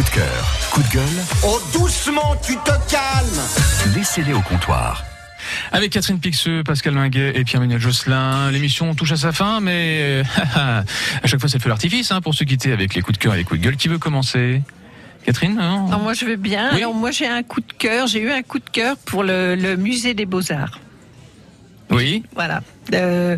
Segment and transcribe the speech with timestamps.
[0.00, 5.04] Coup de cœur, coup de gueule, Oh, doucement, tu te calmes laissez-les au comptoir.
[5.72, 10.22] Avec Catherine Pixeux, Pascal Linguet et Pierre-Ménel Josselin, l'émission touche à sa fin, mais
[10.56, 10.84] à
[11.26, 13.34] chaque fois c'est le feu l'artifice hein, pour se quitter avec les coups de cœur
[13.34, 13.76] et les coups de gueule.
[13.76, 14.62] Qui veut commencer?
[15.26, 16.70] Catherine non Alors moi je veux bien.
[16.72, 16.78] Oui.
[16.78, 18.06] Alors moi j'ai un coup de cœur.
[18.06, 20.80] J'ai eu un coup de cœur pour le, le musée des beaux arts.
[21.90, 22.22] Oui.
[22.34, 22.62] Voilà.
[22.94, 23.36] Euh,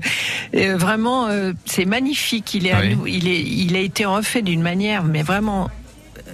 [0.54, 2.54] euh, vraiment, euh, c'est magnifique.
[2.54, 5.68] Il est, à nous- il est, il a été refait d'une manière, mais vraiment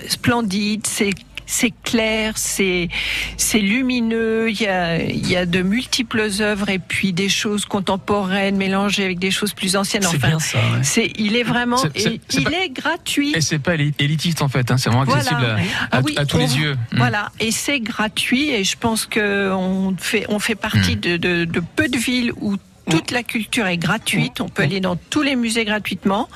[0.09, 0.87] splendide.
[0.87, 1.11] C'est
[1.51, 2.91] c'est clair, c'est
[3.39, 4.51] c'est lumineux.
[4.51, 9.03] Il y a il y a de multiples œuvres et puis des choses contemporaines mélangées
[9.07, 10.05] avec des choses plus anciennes.
[10.05, 10.39] Enfin, ouais.
[10.83, 13.33] c'est il est vraiment et il pas- est gratuit.
[13.35, 15.55] Et c'est pas éli- élitiste en fait, hein, c'est vraiment accessible Voilà.
[15.55, 16.75] à, Ah oui, à tous on- les yeux.
[16.93, 16.97] Mm.
[16.99, 18.51] Voilà, et c'est gratuit.
[18.51, 21.01] Et je pense que on fait, on fait partie Hmm.
[21.01, 22.57] de, de- de peu de villes où
[22.91, 24.41] toute la culture est gratuite.
[24.41, 26.29] On peut aller dans tous les musées gratuitement.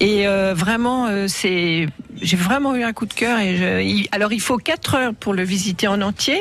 [0.00, 1.86] Et euh, vraiment, euh, c'est,
[2.20, 3.38] j'ai vraiment eu un coup de cœur.
[3.40, 6.38] Et je- il- alors, il faut quatre heures pour le visiter en entier,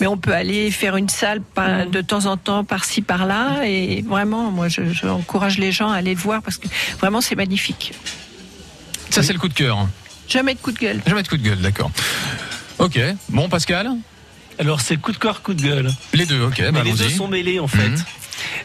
[0.00, 3.66] mais on peut aller faire une salle par- de temps en temps, par-ci, par-là.
[3.66, 7.20] Et vraiment, moi, je, je encourage les gens à aller le voir parce que vraiment,
[7.20, 7.92] c'est magnifique.
[9.10, 9.86] Ça c'est le coup de cœur.
[10.28, 11.00] Jamais de coup de gueule.
[11.06, 11.90] Jamais de coup de gueule, d'accord.
[12.78, 13.90] Ok, bon Pascal?
[14.58, 15.90] Alors c'est coup de cœur, coup de gueule.
[16.12, 17.88] Les deux, ok, bah, Mais les deux sont mêlés en fait.
[17.90, 18.04] Mhm.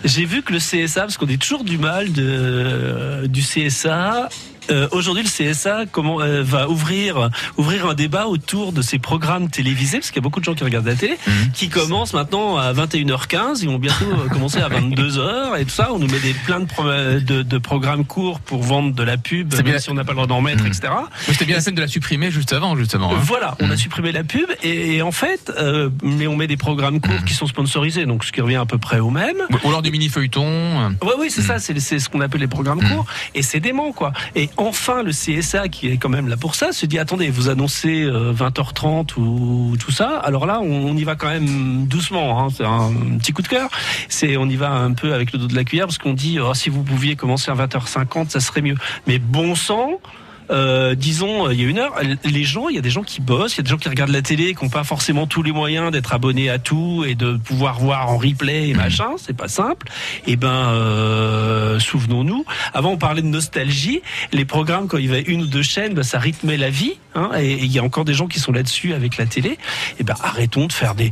[0.03, 4.30] J'ai vu que le CSA, parce qu'on dit toujours du mal de, du CSA.
[4.72, 9.50] Euh, Aujourd'hui, le CSA comment, euh, va ouvrir, ouvrir un débat autour de ces programmes
[9.50, 11.52] télévisés, parce qu'il y a beaucoup de gens qui regardent la télé, Mhm.
[11.53, 15.90] qui commencent maintenant à 21h15, ils vont bientôt euh, commencer à 22h et tout ça.
[15.94, 19.17] On nous met des, plein de, pro- de, de programmes courts pour vendre de la
[19.17, 19.80] pub, même bien.
[19.80, 20.67] si on n'a pas le droit d'en mettre, Mhm.
[20.72, 20.94] etc.
[21.28, 23.14] C'était bien la peine de la supprimer juste avant, justement.
[23.14, 23.20] hein.
[23.22, 23.78] Voilà, on a Mhm.
[23.78, 27.25] supprimé la pub et, et en fait, euh, mais on met des programmes courts Mhm.
[27.25, 29.38] qui sont sponsorisés, donc ce qui revient à peu près au même.
[29.64, 30.90] Ou alors du mini feuilleton.
[31.02, 34.12] Ouais, oui, c'est ça, c'est ce qu'on appelle les programmes courts, et c'est dément, quoi.
[34.36, 37.49] Et enfin, le CSA, qui est quand même là pour ça, se dit attendez, vous
[37.49, 42.39] annoncez euh, 20h30 ou tout ça, alors là, on, on y va quand même doucement,
[42.39, 43.69] hein, c'est un petit coup de cœur.
[44.07, 46.39] C'est, on y va un peu avec le dos de la cuillère, parce qu'on dit
[46.39, 48.78] oh, si vous pouviez commencer à 20h50, ça serait mieux.
[49.07, 50.00] Mais bon sang.
[50.49, 53.03] Euh, disons, euh, il y a une heure, les gens, il y a des gens
[53.03, 55.27] qui bossent, il y a des gens qui regardent la télé, qui n'ont pas forcément
[55.27, 59.11] tous les moyens d'être abonnés à tout et de pouvoir voir en replay et machin,
[59.17, 59.87] c'est pas simple.
[60.27, 64.01] Et ben, euh, souvenons-nous, avant on parlait de nostalgie,
[64.31, 66.93] les programmes quand il y avait une ou deux chaînes, ben, ça rythmait la vie,
[67.16, 69.57] hein, et et il y a encore des gens qui sont là-dessus avec la télé.
[69.99, 71.11] Et ben, arrêtons de faire des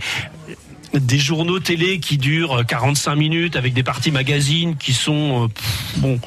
[1.00, 5.98] des journaux télé qui durent 45 minutes avec des parties magazines qui sont euh, pff,
[5.98, 6.20] bon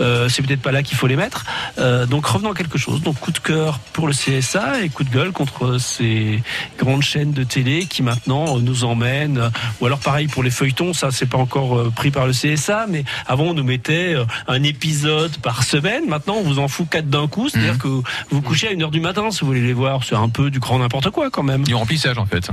[0.00, 1.44] euh, c'est peut-être pas là qu'il faut les mettre.
[1.78, 3.02] Euh, donc revenons à quelque chose.
[3.02, 6.42] Donc coup de cœur pour le CSA et coup de gueule contre ces
[6.78, 11.10] grandes chaînes de télé qui maintenant nous emmènent ou alors pareil pour les feuilletons ça
[11.10, 14.14] c'est pas encore pris par le CSA mais avant on nous mettait
[14.48, 16.06] un épisode par semaine.
[16.08, 17.48] Maintenant on vous en fout quatre d'un coup.
[17.48, 17.78] C'est-à-dire Mhm.
[17.78, 20.16] que vous vous couchez à une heure du matin si vous voulez les voir c'est
[20.16, 21.64] un peu du grand n'importe quoi quand même.
[21.64, 22.50] Du remplissage en fait.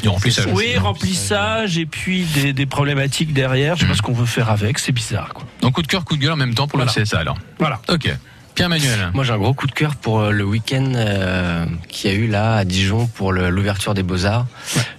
[0.00, 0.46] Du remplissage.
[0.52, 3.76] oui, remplissage et puis des, des problématiques derrière.
[3.76, 5.32] Je sais pas ce qu'on veut faire avec, c'est bizarre.
[5.34, 5.44] Quoi.
[5.60, 6.92] Donc coup de cœur, coup de gueule en même temps pour Voilà.
[6.96, 7.38] le CSA alors.
[7.58, 7.80] Voilà.
[7.88, 8.08] Ok.
[8.54, 9.10] Pierre Manuel.
[9.14, 12.16] Moi, j'ai un gros coup de cœur pour euh, le week-end euh, qu'il y a
[12.18, 14.46] eu là à Dijon pour l'ouverture des Beaux-Arts.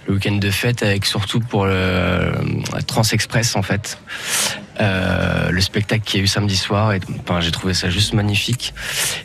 [0.08, 2.32] Le week-end de fête avec surtout pour le euh,
[2.88, 3.98] Transexpress en fait.
[4.80, 8.12] Euh, le spectacle qu'il y a eu samedi soir, et, enfin, j'ai trouvé ça juste
[8.12, 8.74] magnifique.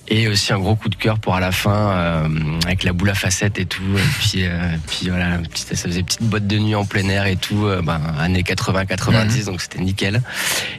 [0.08, 3.10] Et aussi un gros coup de cœur pour à la fin euh, avec la boule
[3.10, 3.82] à facettes et tout.
[3.98, 7.36] Et puis, euh, puis voilà, ça faisait petite boîte de nuit en plein air et
[7.36, 10.22] tout, ben, années 80-90, donc c'était nickel.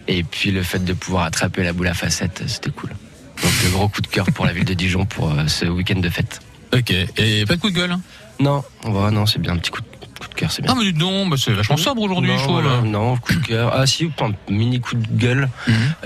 [0.08, 2.90] Et puis le fait de pouvoir attraper la boule à facettes, c'était cool.
[3.42, 6.08] Donc le gros coup de cœur pour la ville de Dijon pour ce week-end de
[6.08, 6.40] fête.
[6.72, 6.92] Ok.
[7.16, 8.00] Et pas de coup de gueule hein?
[8.40, 9.89] Non, non, c'est bien un petit coup de, coup de
[10.40, 10.74] cœur, c'est bien.
[10.76, 12.62] Ah mais non, bah, c'est vachement sobre aujourd'hui, non, je trouve.
[12.62, 13.72] voilà, non, coup de cœur.
[13.74, 15.48] Ah si, un mini coup de gueule.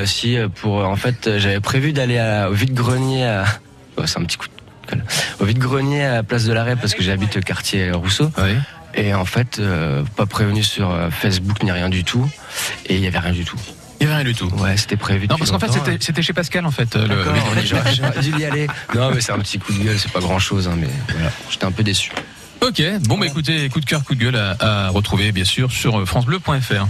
[0.05, 3.25] Si euh, pour euh, en fait, j'avais prévu d'aller à- au vide-grenier.
[3.25, 3.45] À...
[4.07, 5.05] C'est un petit coup de gueule.
[5.41, 8.31] Au vide-grenier à Place de l'Arrêt parce que j'habite le quartier Rousseau.
[8.39, 8.55] Oui.
[8.97, 12.29] Et en fait, euh, pas prévenu sur Facebook ni rien du tout.
[12.87, 13.57] Et il y avait rien du tout.
[14.01, 14.49] Il n'y avait rien du tout.
[14.59, 15.27] Ouais, c'était prévu.
[15.29, 15.69] Non, parce qu'en fait,
[16.01, 16.95] c'était chez Pascal, en fait.
[16.97, 17.25] le-
[17.65, 18.67] j'aurais dû y aller.
[18.95, 21.65] Non, mais c'est un petit coup de gueule, c'est pas grand chose, mais voilà, j'étais
[21.65, 22.11] un peu déçu.
[22.67, 24.57] Ok, bon, bah écoutez, coup de cœur, coup de gueule à,
[24.87, 26.87] à retrouver, bien sûr, sur euh, FranceBleu.fr.